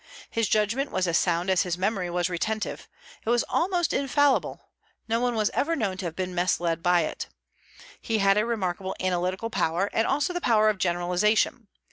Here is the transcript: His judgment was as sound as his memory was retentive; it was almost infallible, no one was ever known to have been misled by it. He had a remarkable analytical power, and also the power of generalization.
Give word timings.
His 0.31 0.49
judgment 0.49 0.89
was 0.89 1.07
as 1.07 1.19
sound 1.19 1.51
as 1.51 1.61
his 1.61 1.77
memory 1.77 2.09
was 2.09 2.27
retentive; 2.27 2.87
it 3.23 3.29
was 3.29 3.45
almost 3.47 3.93
infallible, 3.93 4.61
no 5.07 5.19
one 5.19 5.35
was 5.35 5.51
ever 5.53 5.75
known 5.75 5.97
to 5.97 6.05
have 6.05 6.15
been 6.15 6.33
misled 6.33 6.81
by 6.81 7.01
it. 7.01 7.27
He 8.01 8.17
had 8.17 8.35
a 8.35 8.43
remarkable 8.43 8.95
analytical 8.99 9.51
power, 9.51 9.91
and 9.93 10.07
also 10.07 10.33
the 10.33 10.41
power 10.41 10.69
of 10.69 10.79
generalization. 10.79 11.67